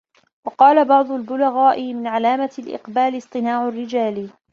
وَقَالَ 0.45 0.85
بَعْضُ 0.87 1.11
الْبُلَغَاءِ 1.11 1.93
مِنْ 1.93 2.07
عَلَامَةِ 2.07 2.49
الْإِقْبَالِ 2.59 3.17
اصْطِنَاعُ 3.17 3.67
الرِّجَالِ 3.67 4.29